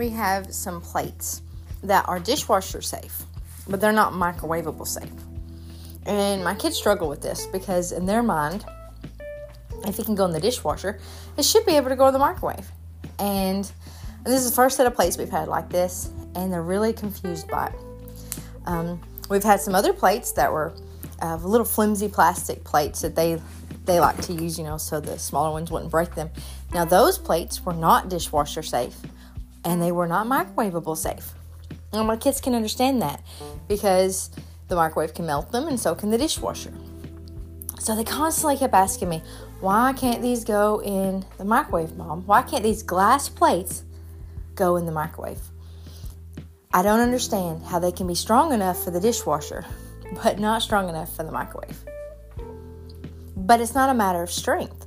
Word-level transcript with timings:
we 0.00 0.08
have 0.08 0.54
some 0.54 0.80
plates 0.80 1.42
that 1.82 2.08
are 2.08 2.18
dishwasher 2.18 2.80
safe, 2.80 3.22
but 3.68 3.82
they're 3.82 3.92
not 3.92 4.14
microwavable 4.14 4.86
safe. 4.86 5.12
And 6.06 6.42
my 6.42 6.54
kids 6.54 6.74
struggle 6.74 7.06
with 7.06 7.20
this 7.20 7.46
because, 7.48 7.92
in 7.92 8.06
their 8.06 8.22
mind, 8.22 8.64
if 9.86 9.98
it 9.98 10.06
can 10.06 10.14
go 10.14 10.24
in 10.24 10.32
the 10.32 10.40
dishwasher, 10.40 10.98
it 11.36 11.44
should 11.44 11.66
be 11.66 11.72
able 11.72 11.90
to 11.90 11.96
go 11.96 12.06
in 12.06 12.14
the 12.14 12.18
microwave. 12.18 12.66
And 13.18 13.70
this 14.24 14.40
is 14.40 14.48
the 14.48 14.56
first 14.56 14.78
set 14.78 14.86
of 14.86 14.94
plates 14.94 15.18
we've 15.18 15.28
had 15.28 15.48
like 15.48 15.68
this, 15.68 16.10
and 16.34 16.50
they're 16.50 16.62
really 16.62 16.94
confused 16.94 17.48
by 17.48 17.66
it. 17.66 17.74
Um, 18.64 19.02
we've 19.28 19.44
had 19.44 19.60
some 19.60 19.74
other 19.74 19.92
plates 19.92 20.32
that 20.32 20.50
were 20.50 20.72
uh, 21.20 21.36
little 21.36 21.66
flimsy 21.66 22.08
plastic 22.08 22.64
plates 22.64 23.02
that 23.02 23.14
they 23.14 23.38
they 23.84 24.00
like 24.00 24.18
to 24.22 24.32
use, 24.32 24.58
you 24.58 24.64
know, 24.64 24.78
so 24.78 24.98
the 25.00 25.18
smaller 25.18 25.50
ones 25.50 25.70
wouldn't 25.70 25.90
break 25.90 26.14
them. 26.14 26.30
Now 26.72 26.86
those 26.86 27.18
plates 27.18 27.64
were 27.66 27.74
not 27.74 28.08
dishwasher 28.08 28.62
safe, 28.62 28.96
and 29.64 29.80
they 29.80 29.92
were 29.92 30.06
not 30.06 30.26
microwavable 30.26 30.96
safe. 30.96 31.32
And 31.92 32.06
my 32.06 32.16
kids 32.16 32.40
can 32.40 32.54
understand 32.54 33.02
that 33.02 33.22
because 33.68 34.30
the 34.68 34.76
microwave 34.76 35.14
can 35.14 35.26
melt 35.26 35.50
them, 35.52 35.66
and 35.66 35.78
so 35.78 35.94
can 35.94 36.10
the 36.10 36.18
dishwasher. 36.18 36.72
So 37.80 37.96
they 37.96 38.04
constantly 38.04 38.56
kept 38.56 38.74
asking 38.74 39.08
me, 39.08 39.22
why 39.60 39.92
can't 39.94 40.22
these 40.22 40.44
go 40.44 40.80
in 40.82 41.24
the 41.38 41.44
microwave, 41.44 41.96
Mom? 41.96 42.26
Why 42.26 42.42
can't 42.42 42.62
these 42.62 42.82
glass 42.82 43.28
plates 43.28 43.82
go 44.54 44.76
in 44.76 44.86
the 44.86 44.92
microwave? 44.92 45.40
I 46.72 46.82
don't 46.82 47.00
understand 47.00 47.64
how 47.64 47.78
they 47.78 47.90
can 47.90 48.06
be 48.06 48.14
strong 48.14 48.52
enough 48.52 48.84
for 48.84 48.90
the 48.90 49.00
dishwasher, 49.00 49.64
but 50.22 50.38
not 50.38 50.62
strong 50.62 50.88
enough 50.88 51.14
for 51.16 51.24
the 51.24 51.32
microwave. 51.32 51.84
But 53.36 53.60
it's 53.60 53.74
not 53.74 53.90
a 53.90 53.94
matter 53.94 54.22
of 54.22 54.30
strength. 54.30 54.86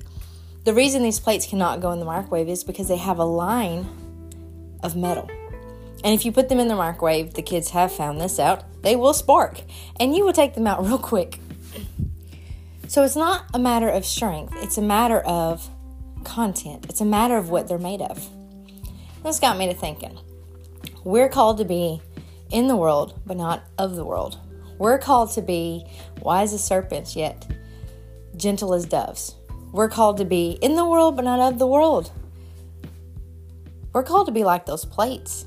The 0.63 0.73
reason 0.73 1.03
these 1.03 1.19
plates 1.19 1.45
cannot 1.45 1.81
go 1.81 1.91
in 1.91 1.99
the 1.99 2.05
microwave 2.05 2.47
is 2.47 2.63
because 2.63 2.87
they 2.87 2.97
have 2.97 3.19
a 3.19 3.25
line 3.25 3.85
of 4.83 4.95
metal. 4.95 5.29
And 6.03 6.13
if 6.13 6.25
you 6.25 6.31
put 6.31 6.49
them 6.49 6.59
in 6.59 6.67
the 6.67 6.75
microwave, 6.75 7.33
the 7.33 7.41
kids 7.41 7.69
have 7.69 7.91
found 7.91 8.19
this 8.19 8.39
out, 8.39 8.63
they 8.83 8.95
will 8.95 9.13
spark 9.13 9.61
and 9.99 10.15
you 10.15 10.25
will 10.25 10.33
take 10.33 10.53
them 10.53 10.67
out 10.67 10.85
real 10.85 10.97
quick. 10.97 11.39
So 12.87 13.03
it's 13.03 13.15
not 13.15 13.45
a 13.53 13.59
matter 13.59 13.89
of 13.89 14.05
strength, 14.05 14.53
it's 14.57 14.77
a 14.77 14.81
matter 14.81 15.19
of 15.21 15.67
content, 16.23 16.85
it's 16.89 17.01
a 17.01 17.05
matter 17.05 17.37
of 17.37 17.49
what 17.49 17.67
they're 17.67 17.79
made 17.79 18.01
of. 18.01 18.29
This 19.23 19.39
got 19.39 19.57
me 19.57 19.67
to 19.67 19.73
thinking. 19.73 20.19
We're 21.03 21.29
called 21.29 21.57
to 21.57 21.65
be 21.65 22.01
in 22.51 22.67
the 22.67 22.75
world, 22.75 23.19
but 23.25 23.37
not 23.37 23.63
of 23.77 23.95
the 23.95 24.05
world. 24.05 24.37
We're 24.77 24.97
called 24.97 25.31
to 25.31 25.41
be 25.41 25.85
wise 26.21 26.53
as 26.53 26.63
serpents, 26.63 27.15
yet 27.15 27.47
gentle 28.35 28.73
as 28.73 28.85
doves. 28.85 29.35
We're 29.71 29.89
called 29.89 30.17
to 30.17 30.25
be 30.25 30.51
in 30.61 30.75
the 30.75 30.85
world, 30.85 31.15
but 31.15 31.25
not 31.25 31.39
of 31.39 31.57
the 31.57 31.67
world. 31.67 32.11
We're 33.93 34.03
called 34.03 34.25
to 34.25 34.31
be 34.31 34.43
like 34.43 34.65
those 34.65 34.85
plates. 34.85 35.45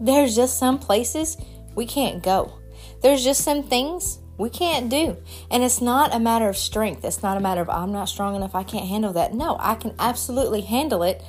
There's 0.00 0.34
just 0.34 0.58
some 0.58 0.78
places 0.78 1.36
we 1.74 1.86
can't 1.86 2.22
go. 2.22 2.58
There's 3.02 3.22
just 3.24 3.42
some 3.42 3.62
things 3.62 4.18
we 4.38 4.50
can't 4.50 4.88
do. 4.88 5.16
And 5.50 5.62
it's 5.62 5.80
not 5.80 6.14
a 6.14 6.18
matter 6.18 6.48
of 6.48 6.56
strength. 6.56 7.04
It's 7.04 7.22
not 7.22 7.36
a 7.36 7.40
matter 7.40 7.60
of 7.60 7.70
I'm 7.70 7.92
not 7.92 8.08
strong 8.08 8.34
enough, 8.34 8.54
I 8.54 8.62
can't 8.62 8.86
handle 8.86 9.12
that. 9.14 9.34
No, 9.34 9.56
I 9.60 9.74
can 9.74 9.94
absolutely 9.98 10.60
handle 10.62 11.02
it. 11.02 11.22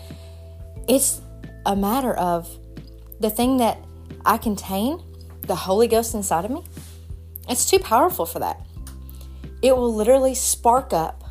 It's 0.88 1.22
a 1.66 1.76
matter 1.76 2.14
of 2.14 2.50
the 3.20 3.30
thing 3.30 3.58
that 3.58 3.78
I 4.26 4.38
contain, 4.38 5.02
the 5.42 5.56
Holy 5.56 5.88
Ghost 5.88 6.14
inside 6.14 6.46
of 6.46 6.52
me. 6.52 6.64
It's 7.50 7.70
too 7.70 7.80
powerful 7.80 8.26
for 8.26 8.40
that. 8.40 8.66
It 9.62 9.76
will 9.76 9.94
literally 9.94 10.36
spark 10.36 10.94
up 10.94 11.24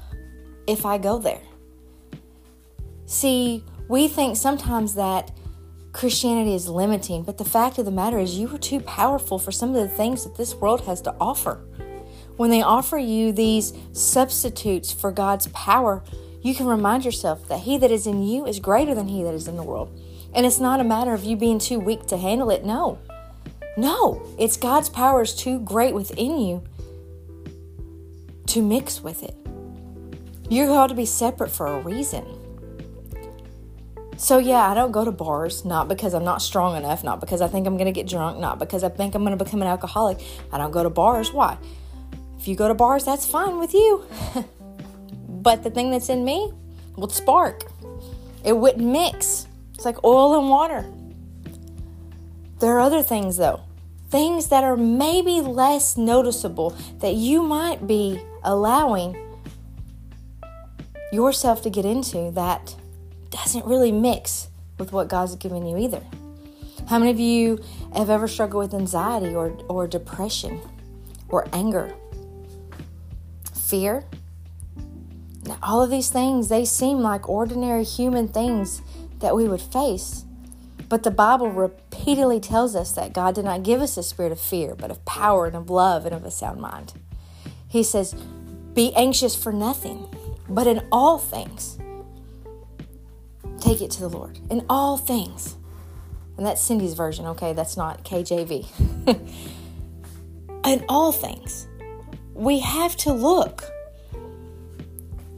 if 0.67 0.87
I 0.87 0.99
go 0.99 1.19
there. 1.19 1.43
See, 3.07 3.65
we 3.89 4.09
think 4.09 4.37
sometimes 4.37 4.95
that 4.95 5.31
Christianity 5.93 6.55
is 6.55 6.69
limiting, 6.69 7.23
but 7.23 7.39
the 7.39 7.45
fact 7.45 7.79
of 7.79 7.85
the 7.85 7.91
matter 7.91 8.19
is, 8.19 8.39
you 8.39 8.55
are 8.55 8.59
too 8.59 8.81
powerful 8.81 9.39
for 9.39 9.53
some 9.53 9.75
of 9.75 9.77
the 9.77 9.89
things 9.89 10.25
that 10.25 10.37
this 10.37 10.55
world 10.55 10.83
has 10.83 11.01
to 11.03 11.15
offer. 11.21 11.61
When 12.37 12.51
they 12.51 12.63
offer 12.63 12.97
you 12.97 13.31
these 13.31 13.75
substitutes 13.93 14.91
for 14.91 15.13
God's 15.13 15.49
power, 15.49 16.03
you 16.41 16.55
can 16.55 16.67
remind 16.67 17.05
yourself 17.05 17.47
that 17.49 17.61
He 17.61 17.77
that 17.79 17.91
is 17.91 18.07
in 18.07 18.23
you 18.23 18.47
is 18.47 18.59
greater 18.59 18.95
than 18.95 19.09
He 19.09 19.23
that 19.23 19.35
is 19.35 19.49
in 19.49 19.57
the 19.57 19.63
world. 19.63 20.01
And 20.35 20.47
it's 20.47 20.59
not 20.59 20.81
a 20.81 20.85
matter 20.85 21.13
of 21.13 21.25
you 21.25 21.37
being 21.37 21.59
too 21.59 21.79
weak 21.79 22.07
to 22.07 22.17
handle 22.17 22.51
it. 22.51 22.65
No. 22.65 22.99
No. 23.77 24.27
It's 24.39 24.57
God's 24.57 24.89
power 24.89 25.23
is 25.23 25.35
too 25.35 25.61
great 25.61 25.95
within 25.95 26.39
you 26.39 26.65
to 28.47 28.63
mix 28.63 29.03
with 29.03 29.23
it. 29.23 29.37
You're 30.49 30.69
called 30.69 30.89
to 30.89 30.95
be 30.95 31.07
separate 31.07 31.51
for 31.51 31.67
a 31.67 31.81
reason. 31.81 32.25
So, 34.23 34.39
yeah, 34.39 34.71
I 34.71 34.75
don't 34.75 34.93
go 34.93 35.05
to 35.05 35.11
bars, 35.11 35.65
not 35.65 35.89
because 35.89 36.15
I'm 36.15 36.23
not 36.23 36.43
strong 36.43 36.77
enough, 36.77 37.03
not 37.03 37.19
because 37.19 37.41
I 37.41 37.49
think 37.49 37.67
I'm 37.67 37.77
going 37.77 37.87
to 37.87 37.93
get 37.93 38.07
drunk, 38.07 38.39
not 38.39 38.61
because 38.61 38.85
I 38.85 38.89
think 38.89 39.17
I'm 39.17 39.25
going 39.25 39.37
to 39.37 39.45
become 39.45 39.61
an 39.63 39.67
alcoholic. 39.67 40.21
I 40.53 40.59
don't 40.59 40.71
go 40.71 40.85
to 40.85 40.91
bars. 40.91 41.33
Why? 41.33 41.59
If 42.39 42.47
you 42.47 42.55
go 42.55 42.69
to 42.69 42.75
bars, 42.75 43.05
that's 43.05 43.27
fine 43.27 43.59
with 43.59 43.75
you. 43.75 44.07
but 45.29 45.65
the 45.65 45.71
thing 45.71 45.91
that's 45.91 46.09
in 46.09 46.25
me 46.25 46.53
would 46.95 47.11
spark, 47.11 47.65
it 48.45 48.57
wouldn't 48.57 48.87
mix. 48.87 49.49
It's 49.75 49.85
like 49.85 50.05
oil 50.05 50.39
and 50.39 50.49
water. 50.49 50.87
There 52.61 52.77
are 52.77 52.81
other 52.81 53.03
things, 53.03 53.39
though, 53.39 53.63
things 54.09 54.51
that 54.51 54.63
are 54.63 54.77
maybe 54.77 55.41
less 55.41 55.97
noticeable 55.97 56.77
that 57.01 57.15
you 57.15 57.43
might 57.43 57.89
be 57.89 58.23
allowing 58.45 59.17
yourself 61.11 61.61
to 61.63 61.71
get 61.71 61.85
into 61.85 62.31
that 62.31 62.77
doesn't 63.33 63.65
really 63.67 63.91
mix 63.91 64.49
with 64.79 64.93
what 64.93 65.09
God's 65.09 65.35
given 65.35 65.67
you 65.67 65.77
either. 65.79 66.03
How 66.89 66.99
many 66.99 67.11
of 67.11 67.19
you 67.19 67.59
have 67.95 68.11
ever 68.11 68.29
struggled 68.29 68.65
with 68.65 68.75
anxiety 68.79 69.35
or, 69.35 69.57
or 69.69 69.89
depression 69.89 70.61
or 71.29 71.49
anger, 71.53 71.93
fear? 73.55 74.05
Now, 75.45 75.59
all 75.63 75.83
of 75.83 75.91
these 75.91 76.11
things, 76.11 76.49
they 76.49 76.65
seem 76.65 76.99
like 76.99 77.29
ordinary 77.29 77.85
human 77.85 78.29
things 78.29 78.83
that 79.21 79.35
we 79.35 79.49
would 79.49 79.61
face. 79.61 80.25
But 80.89 81.05
the 81.05 81.11
Bible 81.11 81.51
repeatedly 81.51 82.39
tells 82.39 82.77
us 82.77 82.93
that 82.93 83.15
God 83.15 83.35
did 83.35 83.45
not 83.47 83.63
give 83.63 83.81
us 83.81 83.97
a 83.97 84.03
spirit 84.03 84.31
of 84.31 84.41
fear, 84.41 84.75
but 84.75 84.91
of 84.91 85.05
power 85.05 85.47
and 85.47 85.57
of 85.57 85.71
love 85.71 86.05
and 86.05 86.15
of 86.15 86.25
a 86.25 86.31
sound 86.31 86.61
mind. 86.61 86.93
He 87.67 87.83
says, 87.83 88.15
Be 88.75 88.95
anxious 88.95 89.35
for 89.35 89.53
nothing, 89.53 90.07
but 90.49 90.67
in 90.67 90.87
all 90.93 91.19
things 91.19 91.79
take 93.73 93.83
it 93.83 93.91
to 93.91 94.01
the 94.01 94.09
Lord 94.09 94.39
in 94.51 94.65
all 94.69 94.97
things. 94.97 95.57
And 96.37 96.47
that's 96.47 96.63
Cindy's 96.63 96.95
version, 96.95 97.27
okay? 97.27 97.53
That's 97.53 97.77
not 97.77 98.05
KJV. 98.05 98.67
in 100.67 100.85
all 100.89 101.13
things, 101.13 101.69
we 102.35 102.61
have 102.61 102.97
to 102.99 103.13
look 103.13 103.65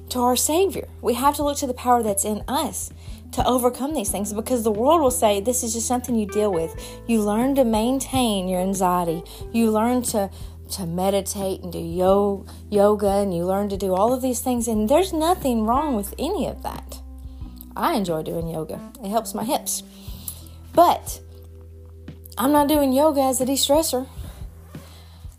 to 0.09 0.21
our 0.21 0.37
Savior. 0.37 0.89
We 1.01 1.15
have 1.15 1.37
to 1.37 1.45
look 1.45 1.59
to 1.59 1.67
the 1.67 1.75
power 1.75 2.03
that's 2.03 2.25
in 2.25 2.43
us 2.49 2.91
to 3.33 3.45
overcome 3.47 3.95
these 3.95 4.11
things 4.11 4.33
because 4.33 4.63
the 4.63 4.71
world 4.71 5.01
will 5.01 5.11
say 5.11 5.41
this 5.41 5.65
is 5.65 5.75
just 5.75 5.87
something 5.87 6.15
you 6.15 6.27
deal 6.27 6.53
with. 6.53 6.75
You 7.07 7.23
learn 7.23 7.57
to 7.57 7.65
maintain 7.65 8.49
your 8.49 8.61
anxiety. 8.61 9.23
You 9.53 9.71
learn 9.71 10.03
to 10.03 10.31
to 10.71 10.87
meditate 10.87 11.61
and 11.61 11.71
do 11.71 11.79
yoga 12.71 13.11
and 13.11 13.37
you 13.37 13.45
learn 13.45 13.69
to 13.69 13.77
do 13.77 13.95
all 13.95 14.15
of 14.15 14.23
these 14.23 14.41
things 14.41 14.67
and 14.67 14.89
there's 14.89 15.13
nothing 15.13 15.67
wrong 15.67 15.95
with 15.95 16.15
any 16.19 16.47
of 16.47 16.63
that. 16.63 16.94
I 17.77 17.95
enjoy 17.95 18.23
doing 18.23 18.49
yoga. 18.49 18.81
It 19.03 19.09
helps 19.09 19.35
my 19.35 19.45
hips. 19.45 19.83
But 20.73 21.21
I'm 22.37 22.53
not 22.53 22.69
doing 22.69 22.93
yoga 22.93 23.23
as 23.23 23.41
a 23.41 23.47
de-stressor. 23.47 24.07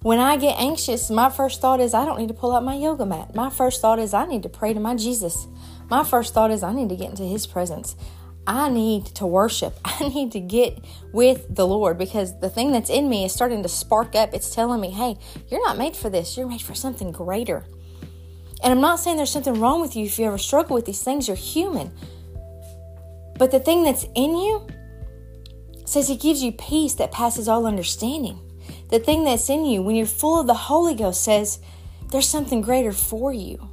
When 0.01 0.19
I 0.19 0.37
get 0.37 0.59
anxious, 0.59 1.09
my 1.09 1.29
first 1.29 1.61
thought 1.61 1.79
is 1.79 1.93
I 1.93 2.05
don't 2.05 2.19
need 2.19 2.27
to 2.27 2.33
pull 2.33 2.55
out 2.55 2.63
my 2.63 2.75
yoga 2.75 3.05
mat. 3.05 3.33
My 3.33 3.49
first 3.49 3.81
thought 3.81 3.99
is 3.99 4.13
I 4.13 4.25
need 4.25 4.43
to 4.43 4.49
pray 4.49 4.73
to 4.73 4.79
my 4.79 4.95
Jesus. 4.95 5.47
My 5.89 6.03
first 6.03 6.33
thought 6.33 6.51
is 6.51 6.61
I 6.61 6.73
need 6.73 6.89
to 6.89 6.95
get 6.95 7.09
into 7.09 7.23
his 7.23 7.47
presence. 7.47 7.95
I 8.47 8.69
need 8.69 9.07
to 9.15 9.25
worship. 9.25 9.79
I 9.85 10.09
need 10.09 10.31
to 10.33 10.39
get 10.39 10.77
with 11.11 11.53
the 11.53 11.65
Lord 11.65 11.97
because 11.97 12.39
the 12.39 12.49
thing 12.49 12.71
that's 12.71 12.89
in 12.89 13.09
me 13.09 13.25
is 13.25 13.33
starting 13.33 13.63
to 13.63 13.69
spark 13.69 14.15
up. 14.15 14.33
It's 14.33 14.53
telling 14.53 14.79
me, 14.79 14.91
hey, 14.91 15.17
you're 15.49 15.65
not 15.65 15.77
made 15.77 15.95
for 15.95 16.09
this. 16.09 16.37
You're 16.37 16.47
made 16.47 16.61
for 16.61 16.75
something 16.75 17.11
greater. 17.11 17.65
And 18.63 18.71
I'm 18.71 18.81
not 18.81 18.99
saying 18.99 19.17
there's 19.17 19.31
something 19.31 19.59
wrong 19.59 19.81
with 19.81 19.95
you 19.95 20.05
if 20.05 20.17
you 20.19 20.25
ever 20.25 20.37
struggle 20.37 20.75
with 20.75 20.85
these 20.85 21.03
things. 21.03 21.27
You're 21.27 21.37
human. 21.37 21.91
But 23.37 23.51
the 23.51 23.59
thing 23.59 23.83
that's 23.83 24.05
in 24.15 24.35
you 24.35 24.67
says 25.85 26.09
it 26.09 26.21
gives 26.21 26.41
you 26.41 26.51
peace 26.51 26.93
that 26.95 27.11
passes 27.11 27.47
all 27.47 27.65
understanding. 27.65 28.39
The 28.89 28.99
thing 28.99 29.23
that's 29.23 29.49
in 29.49 29.65
you, 29.65 29.81
when 29.81 29.95
you're 29.95 30.05
full 30.05 30.39
of 30.39 30.47
the 30.47 30.53
Holy 30.53 30.95
Ghost, 30.95 31.23
says 31.23 31.59
there's 32.11 32.27
something 32.27 32.61
greater 32.61 32.91
for 32.91 33.33
you. 33.33 33.69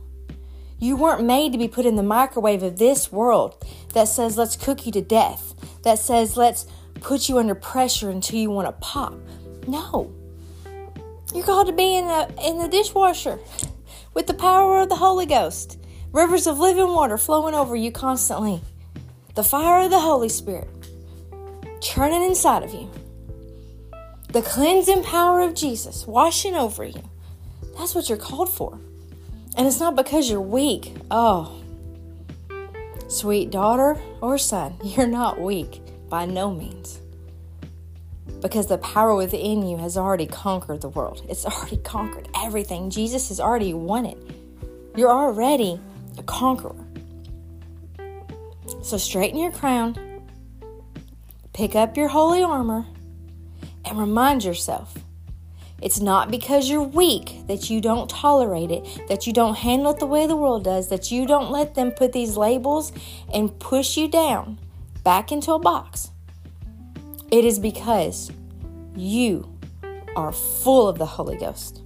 You 0.79 0.97
weren't 0.97 1.25
made 1.25 1.53
to 1.53 1.59
be 1.59 1.69
put 1.69 1.87
in 1.87 1.97
the 1.97 2.03
microwave 2.03 2.63
of 2.63 2.79
this 2.79 3.13
world 3.13 3.65
that 3.95 4.09
says 4.09 4.37
let's 4.37 4.57
cook 4.57 4.85
you 4.85 4.93
to 4.93 5.01
death, 5.01 5.55
that 5.85 5.99
says 5.99 6.37
let's 6.37 6.67
put 7.01 7.29
you 7.29 7.39
under 7.39 7.55
pressure 7.55 8.11
until 8.11 8.39
you 8.39 8.51
want 8.51 8.67
to 8.67 8.73
pop. 8.73 9.15
No. 9.69 10.13
You're 11.33 11.45
called 11.45 11.69
to 11.69 11.73
be 11.73 11.97
in 11.97 12.07
the 12.09 12.29
in 12.45 12.59
the 12.59 12.69
dishwasher 12.69 13.39
with 14.13 14.27
the 14.27 14.35
power 14.35 14.81
of 14.81 14.89
the 14.89 14.97
Holy 14.97 15.25
Ghost. 15.25 15.79
Rivers 16.13 16.47
of 16.47 16.59
living 16.59 16.89
water 16.89 17.17
flowing 17.17 17.55
over 17.55 17.75
you 17.75 17.91
constantly 17.91 18.61
the 19.35 19.43
fire 19.43 19.85
of 19.85 19.91
the 19.91 20.01
Holy 20.01 20.29
Spirit. 20.29 20.69
churning 21.81 22.23
inside 22.23 22.63
of 22.63 22.73
you. 22.73 22.89
The 24.29 24.43
cleansing 24.43 25.03
power 25.03 25.41
of 25.41 25.55
Jesus 25.55 26.07
washing 26.07 26.55
over 26.55 26.85
you. 26.85 27.03
That's 27.77 27.95
what 27.95 28.09
you're 28.09 28.19
called 28.19 28.53
for. 28.53 28.79
And 29.57 29.67
it's 29.67 29.81
not 29.81 29.97
because 29.97 30.31
you're 30.31 30.41
weak. 30.41 30.95
Oh, 31.11 31.61
sweet 33.09 33.51
daughter 33.51 34.01
or 34.21 34.39
son, 34.39 34.77
you're 34.85 35.07
not 35.07 35.41
weak 35.41 35.81
by 36.09 36.27
no 36.27 36.51
means. 36.55 37.01
Because 38.41 38.67
the 38.67 38.79
power 38.79 39.15
within 39.15 39.67
you 39.67 39.79
has 39.79 39.97
already 39.97 40.27
conquered 40.27 40.83
the 40.83 40.89
world. 40.89 41.25
It's 41.29 41.45
already 41.47 41.79
conquered 41.79 42.29
everything. 42.37 42.91
Jesus 42.91 43.29
has 43.29 43.41
already 43.41 43.75
won 43.75 44.07
it. 44.07 44.19
You're 44.95 45.11
already 45.11 45.81
a 46.19 46.23
conqueror. 46.23 46.82
So 48.81 48.97
straighten 48.97 49.39
your 49.39 49.53
crown, 49.53 49.97
pick 51.53 51.75
up 51.75 51.97
your 51.97 52.09
holy 52.09 52.43
armor, 52.43 52.87
and 53.85 53.99
remind 53.99 54.45
yourself 54.45 54.95
it's 55.83 56.01
not 56.01 56.31
because 56.31 56.71
you're 56.71 56.83
weak 56.83 57.47
that 57.49 57.69
you 57.69 57.81
don't 57.81 58.09
tolerate 58.09 58.71
it, 58.71 59.09
that 59.09 59.27
you 59.27 59.33
don't 59.33 59.57
handle 59.57 59.93
it 59.93 59.99
the 59.99 60.07
way 60.07 60.27
the 60.27 60.37
world 60.37 60.63
does, 60.63 60.89
that 60.89 61.11
you 61.11 61.27
don't 61.27 61.51
let 61.51 61.75
them 61.75 61.91
put 61.91 62.13
these 62.13 62.37
labels 62.37 62.93
and 63.35 63.59
push 63.59 63.97
you 63.97 64.07
down 64.07 64.59
back 65.03 65.33
into 65.33 65.53
a 65.53 65.59
box. 65.59 66.13
It 67.33 67.45
is 67.45 67.59
because 67.59 68.31
you 68.95 69.59
are 70.15 70.31
full 70.31 70.89
of 70.89 70.99
the 70.99 71.07
Holy 71.07 71.37
Ghost. 71.37 71.83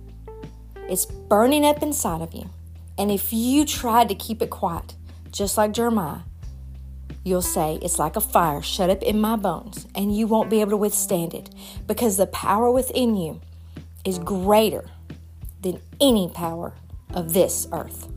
It's 0.91 1.07
burning 1.07 1.65
up 1.65 1.83
inside 1.83 2.21
of 2.21 2.35
you. 2.35 2.51
And 2.99 3.11
if 3.11 3.33
you 3.33 3.65
tried 3.65 4.09
to 4.11 4.15
keep 4.15 4.43
it 4.43 4.51
quiet, 4.51 4.95
just 5.31 5.57
like 5.57 5.73
Jeremiah, 5.73 6.21
you'll 7.27 7.43
say, 7.43 7.79
It's 7.83 7.99
like 7.99 8.15
a 8.15 8.21
fire 8.21 8.63
shut 8.63 8.89
up 8.89 9.03
in 9.03 9.21
my 9.21 9.37
bones, 9.37 9.87
and 9.95 10.17
you 10.17 10.27
won't 10.29 10.49
be 10.49 10.61
able 10.61 10.71
to 10.71 10.77
withstand 10.77 11.35
it 11.35 11.51
because 11.87 12.17
the 12.17 12.29
power 12.29 12.71
within 12.71 13.17
you 13.17 13.41
is 14.05 14.19
greater 14.21 14.89
than 15.61 15.81
any 16.01 16.29
power 16.29 16.73
of 17.13 17.33
this 17.33 17.67
earth. 17.73 18.09